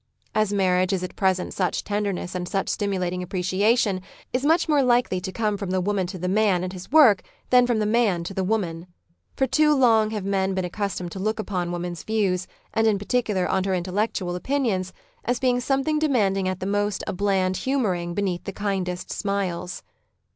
As 0.33 0.51
marriage 0.51 0.93
is 0.93 1.03
at 1.03 1.15
present 1.15 1.53
such 1.53 1.83
tenderness 1.83 2.33
and 2.33 2.47
such 2.49 2.69
stimulating 2.69 3.21
appreciation 3.21 4.01
is 4.33 4.43
much 4.43 4.67
more 4.67 4.81
likely 4.81 5.21
to 5.21 5.31
come 5.31 5.57
from 5.57 5.69
the 5.69 5.79
woman 5.79 6.07
to 6.07 6.17
the 6.17 6.27
man 6.27 6.63
and 6.63 6.73
his 6.73 6.91
work 6.91 7.21
than 7.51 7.67
from 7.67 7.77
the 7.77 7.85
man 7.85 8.23
to 8.23 8.33
the 8.33 8.43
woman. 8.43 8.87
For 9.37 9.45
too 9.45 9.75
long 9.75 10.09
have 10.09 10.25
men 10.25 10.55
been 10.55 10.65
accustomed 10.65 11.11
to 11.11 11.19
look 11.19 11.37
upon 11.37 11.71
woman's 11.71 12.01
views, 12.01 12.47
and 12.73 12.87
in 12.87 12.97
par 12.97 13.05
ticular 13.05 13.47
oa 13.47 13.61
her 13.63 13.75
intellectual 13.75 14.33
opinions,, 14.35 14.91
as 15.23 15.39
being 15.39 15.59
something 15.59 15.97
96 15.97 16.11
Married 16.11 16.23
Love 16.25 16.29
demanding 16.33 16.47
at 16.49 16.59
the 16.61 16.65
most 16.65 17.03
a 17.05 17.13
bland 17.13 17.57
humouring 17.57 18.15
beneath 18.15 18.45
the 18.45 18.51
kindest 18.53 19.11
smiles. 19.13 19.83